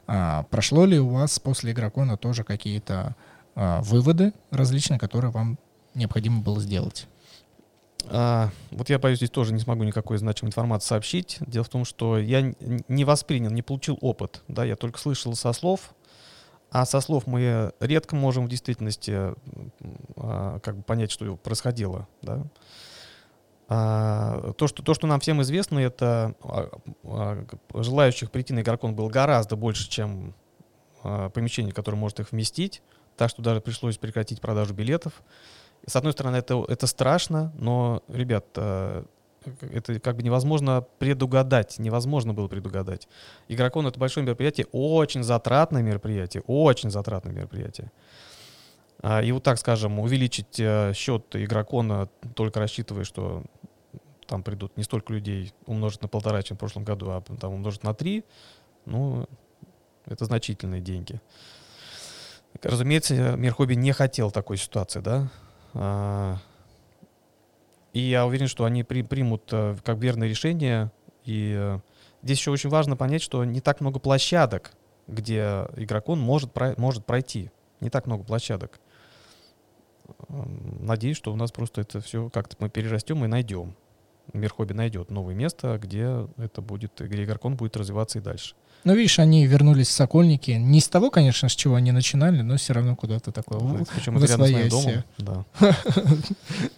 [0.06, 3.16] А, прошло ли у вас после игрокона тоже какие-то
[3.54, 5.58] а, выводы различные, которые вам
[5.94, 7.06] необходимо было сделать?
[8.10, 11.38] А, вот я боюсь, здесь тоже не смогу никакой значимой информации сообщить.
[11.40, 14.42] Дело в том, что я не воспринял, не получил опыт.
[14.46, 15.94] Да, я только слышал со слов
[16.70, 19.34] а со слов мы редко можем в действительности
[20.16, 22.06] а, как бы понять, что происходило.
[22.22, 22.44] Да?
[23.68, 26.70] А, то, что, то, что нам всем известно, это а,
[27.04, 30.34] а, желающих прийти на игрокон было гораздо больше, чем
[31.02, 32.82] а, помещение, которое может их вместить.
[33.16, 35.22] Так что даже пришлось прекратить продажу билетов.
[35.86, 38.46] с одной стороны, это, это страшно, но, ребят,
[39.60, 43.08] это как бы невозможно предугадать, невозможно было предугадать.
[43.48, 47.90] Игрокон— это большое мероприятие, очень затратное мероприятие, очень затратное мероприятие.
[49.00, 53.44] А, и вот так, скажем, увеличить э, счет игрокона, только рассчитывая, что
[54.26, 57.82] там придут не столько людей, умножить на полтора, чем в прошлом году, а там умножить
[57.82, 58.24] на три,
[58.84, 59.26] ну,
[60.06, 61.20] это значительные деньги.
[62.62, 66.40] Разумеется, мир хобби не хотел такой ситуации, да.
[67.98, 70.92] И я уверен, что они при, примут э, как верное решение.
[71.24, 71.80] И э,
[72.22, 74.70] здесь еще очень важно понять, что не так много площадок,
[75.08, 77.50] где игрокон может, может пройти.
[77.80, 78.78] Не так много площадок.
[80.28, 83.74] Надеюсь, что у нас просто это все как-то мы перерастем и найдем.
[84.32, 88.54] Мир хобби найдет новое место, где это будет, где игрокон будет развиваться и дальше.
[88.84, 90.52] Ну, видишь, они вернулись в Сокольники.
[90.52, 93.60] Не с того, конечно, с чего они начинали, но все равно куда-то такое.
[93.60, 95.04] Да, причем это рядом с моим домом.
[95.18, 95.44] Да.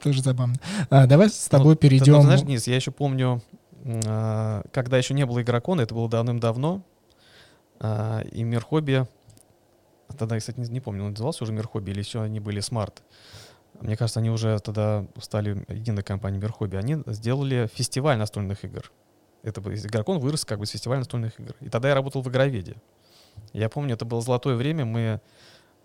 [0.03, 0.55] Тоже забавно.
[0.89, 2.15] А, давай с тобой перейдем.
[2.15, 3.43] Ну, знаешь, Низ, я еще помню,
[3.85, 6.83] а, когда еще не было игрокона, это было давным-давно,
[7.79, 9.07] а, и Мир Хобби,
[10.19, 13.03] тогда, кстати, не, не помню, он назывался уже Мир Хобби или еще они были Смарт.
[13.81, 16.77] Мне кажется, они уже тогда стали единой компанией Мир Хобби.
[16.77, 18.91] Они сделали фестиваль настольных игр.
[19.43, 21.55] Это игрокон вырос как бы с фестиваля настольных игр.
[21.61, 22.77] И тогда я работал в игроведе.
[23.53, 25.21] Я помню, это было золотое время, мы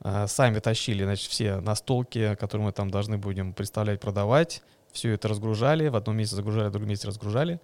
[0.01, 4.61] э, сами тащили, значит, все настолки, которые мы там должны будем представлять, продавать.
[4.91, 7.59] Все это разгружали, в одном месте загружали, в другом месте разгружали.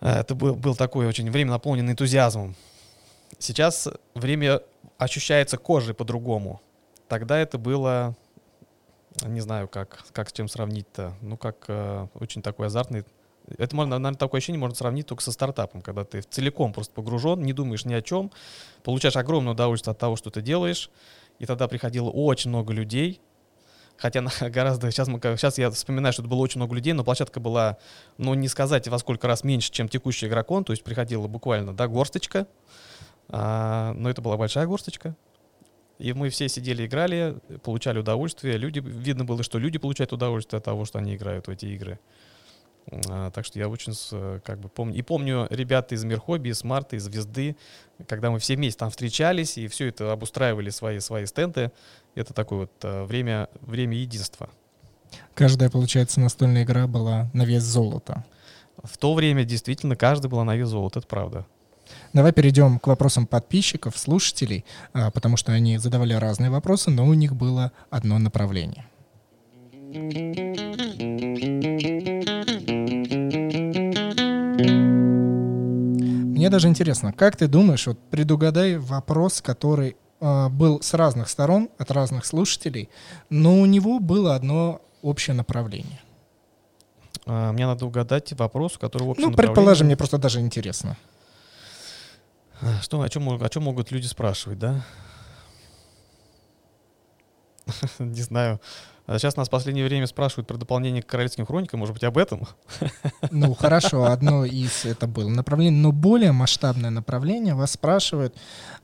[0.00, 2.54] Это был, был такое очень время, наполненное энтузиазмом.
[3.38, 4.60] Сейчас время
[4.98, 6.60] ощущается кожей по-другому.
[7.08, 8.14] Тогда это было,
[9.22, 13.04] не знаю, как, как с чем сравнить-то, ну, как э, очень такой азартный
[13.58, 17.42] это можно, наверное, такое ощущение можно сравнить только со стартапом, когда ты целиком просто погружен,
[17.42, 18.30] не думаешь ни о чем,
[18.82, 20.90] получаешь огромное удовольствие от того, что ты делаешь.
[21.38, 23.20] И тогда приходило очень много людей,
[23.98, 27.40] Хотя гораздо сейчас, мы, сейчас я вспоминаю, что это было очень много людей, но площадка
[27.40, 27.78] была,
[28.18, 31.88] ну, не сказать во сколько раз меньше, чем текущий игрокон, то есть приходила буквально, да,
[31.88, 32.46] горсточка,
[33.28, 35.16] а, но это была большая горсточка.
[35.98, 38.58] И мы все сидели, играли, получали удовольствие.
[38.58, 41.98] Люди, видно было, что люди получают удовольствие от того, что они играют в эти игры.
[43.08, 43.94] А, так что я очень
[44.42, 44.96] как бы помню.
[44.96, 47.56] И помню ребята из Мир Хобби, из Марта, из Звезды,
[48.06, 51.72] когда мы все вместе там встречались и все это обустраивали свои, свои стенды.
[52.14, 54.48] Это такое вот а, время, время единства.
[55.34, 58.24] Каждая, получается, настольная игра была на вес золота.
[58.82, 61.46] В то время действительно каждый был на вес золота, это правда.
[62.12, 67.14] Давай перейдем к вопросам подписчиков, слушателей, а, потому что они задавали разные вопросы, но у
[67.14, 68.86] них было одно направление.
[76.46, 81.70] Мне даже интересно, как ты думаешь, вот предугадай вопрос, который э, был с разных сторон,
[81.76, 82.88] от разных слушателей,
[83.30, 86.00] но у него было одно общее направление.
[87.26, 90.96] А, мне надо угадать вопрос, который в общем Ну, предположим, мне просто даже интересно.
[92.60, 94.84] А, что, о чем, о чем могут люди спрашивать, да?
[97.98, 98.60] Не знаю.
[99.08, 102.48] Сейчас нас в последнее время спрашивают про дополнение к королевским хроникам, может быть, об этом?
[103.30, 108.34] Ну, хорошо, одно из это было направление, но более масштабное направление вас спрашивают,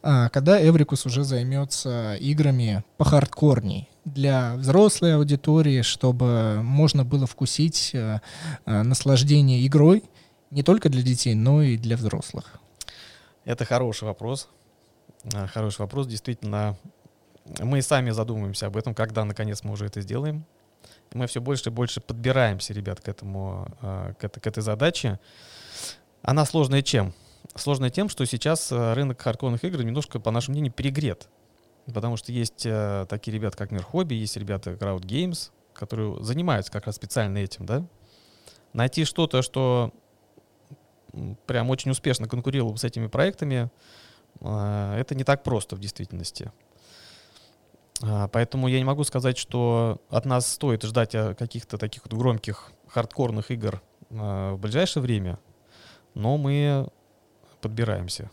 [0.02, 7.92] а, когда Эврикус уже займется играми по хардкорней для взрослой аудитории, чтобы можно было вкусить
[7.94, 8.20] а,
[8.64, 10.04] а, наслаждение игрой
[10.50, 12.60] не только для детей, но и для взрослых.
[13.44, 14.48] Это хороший вопрос.
[15.52, 16.06] Хороший вопрос.
[16.06, 16.76] Действительно,
[17.60, 20.44] мы сами задумываемся об этом, когда наконец мы уже это сделаем.
[21.12, 25.18] Мы все больше и больше подбираемся, ребят, к этому, а, к, этой, к этой задаче.
[26.22, 27.12] Она сложная чем?
[27.54, 31.28] Сложная тем, что сейчас а, рынок хардкорных игр немножко, по нашему мнению, перегрет.
[31.92, 36.72] Потому что есть а, такие ребята, как Мир Хобби, есть ребята Crowd Games, которые занимаются
[36.72, 37.84] как раз специально этим, да.
[38.72, 39.92] Найти что-то, что
[41.46, 43.70] прям очень успешно конкурировало с этими проектами,
[44.40, 46.50] это не так просто в действительности.
[48.02, 52.12] А, поэтому я не могу сказать, что от нас стоит ждать а, каких-то таких вот
[52.14, 55.38] громких хардкорных игр а, в ближайшее время,
[56.14, 56.88] но мы
[57.60, 58.30] подбираемся,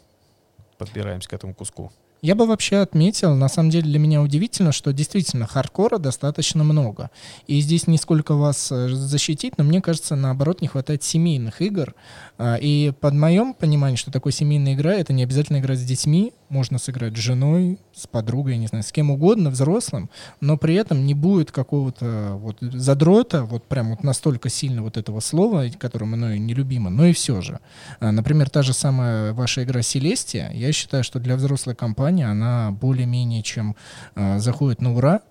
[0.77, 1.91] подбираемся к этому куску.
[2.21, 7.11] Я бы вообще отметил, на самом деле для меня удивительно, что действительно хардкора достаточно много.
[7.47, 11.95] И здесь не сколько вас э, защитить, но мне кажется, наоборот, не хватает семейных игр.
[12.41, 16.77] И под моем пониманием, что такое семейная игра, это не обязательно играть с детьми, можно
[16.77, 20.09] сыграть с женой, с подругой, не знаю, с кем угодно, взрослым,
[20.41, 25.19] но при этом не будет какого-то вот задрота, вот прям вот настолько сильно вот этого
[25.19, 27.59] слова, которое мною нелюбимо, но и все же.
[27.99, 32.71] А, например, та же самая ваша игра Селестия, я считаю, что для взрослой компании она
[32.71, 33.75] более-менее чем
[34.15, 35.21] а, заходит на ура,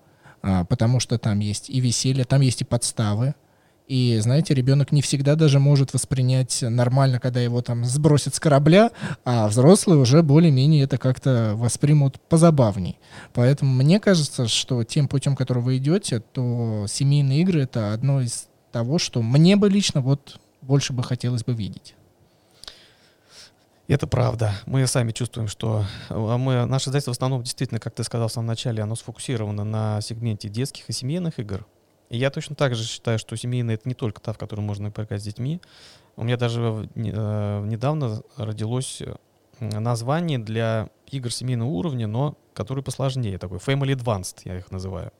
[0.41, 3.35] а, потому что там есть и веселье, там есть и подставы,
[3.89, 8.91] и, знаете, ребенок не всегда даже может воспринять нормально, когда его там сбросят с корабля,
[9.25, 12.99] а взрослые уже более-менее это как-то воспримут позабавней.
[13.33, 18.47] Поэтому мне кажется, что тем путем, который вы идете, то семейные игры— это одно из
[18.71, 21.95] того, что мне бы лично вот больше бы хотелось бы видеть.
[23.87, 24.53] Это правда.
[24.67, 28.31] Мы сами чувствуем, что а мы, наше издательство в основном действительно, как ты сказал в
[28.31, 31.65] самом начале, оно сфокусировано на сегменте детских и семейных игр.
[32.09, 35.21] Я точно так же считаю, что семейная— это не только та, в которую можно поиграть
[35.21, 35.61] с детьми.
[36.15, 39.15] У меня даже э, недавно родилось э,
[39.59, 45.11] название для игр семейного уровня, но которые посложнее, такой Family Advanced, я их называю.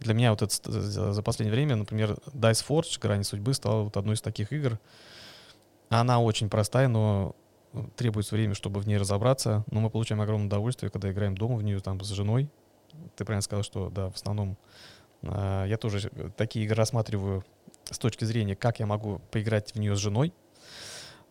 [0.00, 4.14] Для меня вот это за последнее время, например, Dice Forge, Грани судьбы, стала вот одной
[4.14, 4.78] из таких игр.
[5.88, 7.36] Она очень простая, но
[7.96, 9.64] требуется время, чтобы в ней разобраться.
[9.70, 12.48] Но мы получаем огромное удовольствие, когда играем дома в нее там с женой.
[13.16, 14.56] Ты правильно сказал, что да, в основном
[15.26, 17.44] я тоже такие игры рассматриваю
[17.90, 20.32] с точки зрения, как я могу поиграть в нее с женой.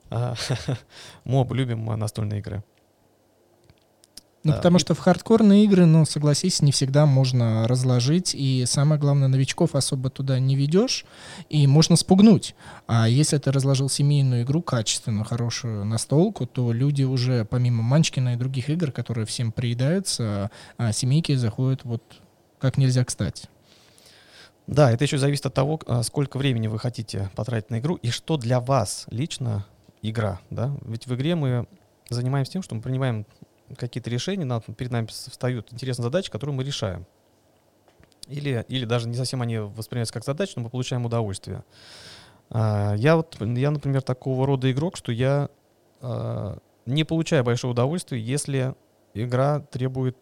[0.09, 0.35] А,
[1.23, 2.63] мы оба любим настольные игры.
[4.43, 4.57] Ну, да.
[4.57, 9.73] потому что в хардкорные игры, ну, согласись, не всегда можно разложить, и самое главное, новичков
[9.73, 11.05] особо туда не ведешь,
[11.49, 12.53] и можно спугнуть.
[12.85, 18.37] А если ты разложил семейную игру, качественную, хорошую настолку, то люди уже, помимо Манчкина и
[18.37, 22.03] других игр, которые всем приедаются, а семейки заходят вот
[22.59, 23.47] как нельзя кстати.
[24.67, 28.09] Да, это еще зависит от того, а, сколько времени вы хотите потратить на игру и
[28.09, 29.65] что для вас лично
[30.01, 30.39] игра.
[30.49, 30.75] Да?
[30.81, 31.67] Ведь в игре мы
[32.09, 33.25] занимаемся тем, что мы принимаем
[33.77, 37.05] какие-то решения, нам, перед нами встают интересные задачи, которые мы решаем.
[38.27, 41.63] Или, или даже не совсем они воспринимаются как задачи, но мы получаем удовольствие.
[42.49, 45.49] А, я вот, я, например, такого рода игрок, что я
[46.01, 48.75] а, не получаю большого удовольствия, если
[49.13, 50.17] игра требует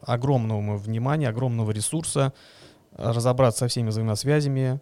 [0.00, 2.32] огромного внимания, огромного ресурса,
[2.96, 4.80] разобраться со всеми взаимосвязями,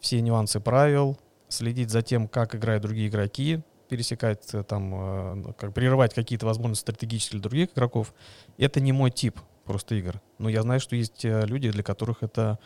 [0.00, 5.54] все нюансы правил, следить за тем, как играют другие игроки, пересекать э, там, э, ну,
[5.54, 8.14] как прерывать какие-то возможности стратегических для других игроков.
[8.56, 10.20] Это не мой тип просто игр.
[10.38, 12.58] Но я знаю, что есть э, люди, для которых это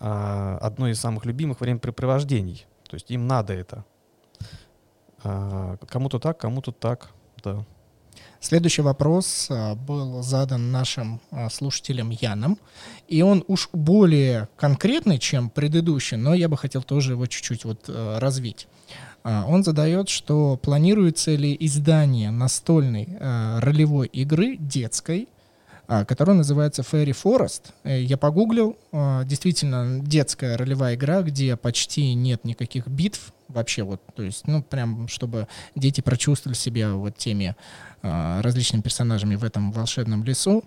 [0.00, 2.66] а, одно из самых любимых времяпрепровождений.
[2.88, 3.84] То есть им надо это.
[5.24, 7.10] А, кому-то так, кому-то так,
[7.42, 7.64] да.
[8.40, 12.56] Следующий вопрос а, был задан нашим а, слушателем Яном,
[13.08, 17.86] и он уж более конкретный, чем предыдущий, но я бы хотел тоже его чуть-чуть вот
[17.88, 18.68] а, развить.
[19.24, 23.08] Он задает, что планируется ли издание настольной
[23.60, 25.28] ролевой игры детской,
[26.06, 27.72] которая называется Fairy Forest.
[27.84, 28.76] Э, я погуглил,
[29.24, 35.08] действительно детская ролевая игра, где почти нет никаких битв, вообще вот, то есть, ну, прям,
[35.08, 37.56] чтобы дети прочувствовали себя вот теми
[38.02, 40.64] э, различными персонажами в этом волшебном лесу.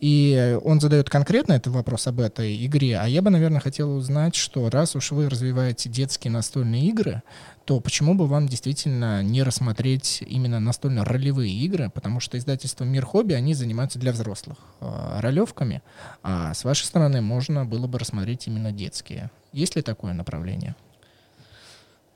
[0.00, 4.34] И он задает конкретно этот вопрос об этой игре, а я бы, наверное, хотел узнать,
[4.34, 7.22] что раз уж вы развиваете детские настольные игры,
[7.64, 13.34] то почему бы вам действительно не рассмотреть именно настольно-ролевые игры, потому что издательство «Мир хобби»,
[13.34, 15.82] они занимаются для взрослых э, ролевками,
[16.22, 19.30] а с вашей стороны можно было бы рассмотреть именно детские.
[19.52, 20.74] Есть ли такое направление?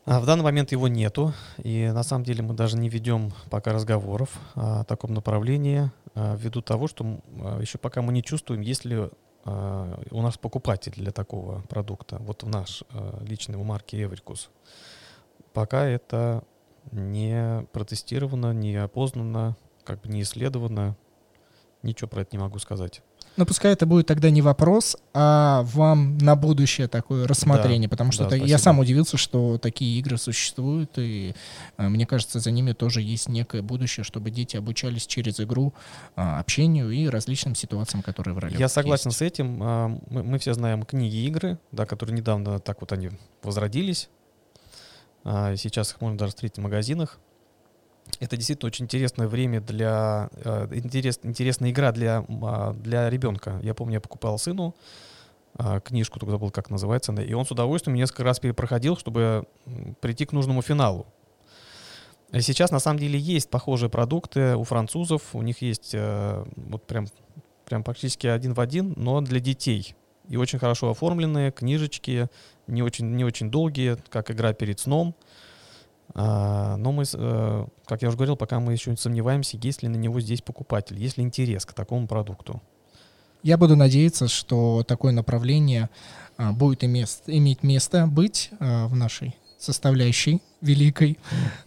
[0.06, 3.72] А, в данный момент его нету, и на самом деле мы даже не ведем пока
[3.72, 8.84] разговоров о таком направлении, а, ввиду того, что а, еще пока мы не чувствуем, есть
[8.84, 9.08] ли
[9.48, 12.82] у нас покупатель для такого продукта, вот в наш
[13.20, 14.50] личный у марки Эврикус.
[15.56, 16.44] Пока это
[16.92, 20.98] не протестировано, не опознано, как бы не исследовано,
[21.82, 23.00] ничего про это не могу сказать.
[23.38, 28.12] Но пускай это будет тогда не вопрос, а вам на будущее такое рассмотрение, да, потому
[28.12, 31.34] что да, я сам удивился, что такие игры существуют, и
[31.78, 35.72] а, мне кажется, за ними тоже есть некое будущее, чтобы дети обучались через игру
[36.16, 38.58] а, общению и различным ситуациям, которые в роли.
[38.58, 39.18] Я согласен есть.
[39.20, 39.58] с этим.
[39.62, 43.10] А, мы, мы все знаем книги игры, да, которые недавно так вот они
[43.42, 44.10] возродились.
[45.28, 47.18] А, сейчас их можно даже встретить в магазинах.
[48.20, 50.30] Это действительно очень интересное время для...
[50.36, 53.58] Э, интерес, интересная игра для, э, для ребенка.
[53.64, 54.76] Я помню, я покупал сыну
[55.58, 59.46] э, книжку, только забыл, как называется, и он с удовольствием несколько раз перепроходил, чтобы
[60.00, 61.06] прийти к нужному финалу.
[62.32, 65.22] Сейчас, на самом деле, есть похожие продукты у французов.
[65.32, 67.08] У них есть э, вот прям,
[67.64, 69.96] прям практически один в один, но для детей.
[70.28, 72.28] И очень хорошо оформленные книжечки,
[72.66, 75.14] не очень, не очень долгие, как игра перед сном—
[76.14, 79.88] а, но мы, э, как я уже говорил, пока мы еще не сомневаемся, есть ли
[79.88, 82.62] на него здесь покупатель, есть ли интерес к такому продукту.
[83.42, 85.90] Я буду надеяться, что такое направление
[86.36, 91.18] а, будет иметь место быть а, в нашей составляющей великой,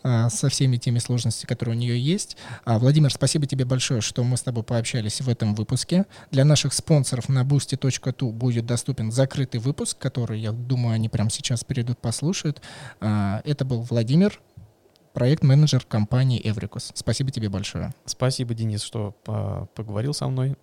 [0.03, 2.37] а, со всеми теми сложностями, которые у нее есть.
[2.65, 6.05] А, Владимир, спасибо тебе большое, что мы с тобой пообщались в этом выпуске.
[6.31, 11.63] Для наших спонсоров на boosty.tu будет доступен закрытый выпуск, который, я думаю, они прямо сейчас
[11.63, 12.61] перейдут, послушают.
[12.99, 14.39] А, это был Владимир,
[15.13, 16.91] проект-менеджер компании Эврикус.
[16.93, 17.93] Спасибо тебе большое.
[18.05, 19.15] Спасибо, Денис, что
[19.75, 20.55] поговорил со мной.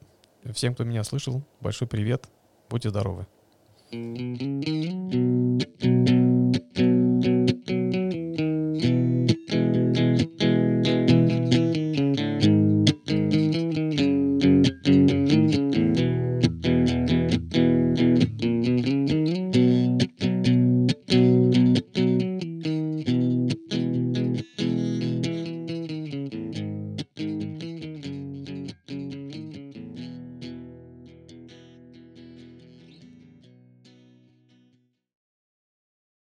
[0.52, 2.26] Всем, кто меня слышал, большой привет.
[2.68, 3.26] Будьте здоровы.
[3.92, 4.50] thank
[6.10, 6.36] you
[6.74, 7.75] thank you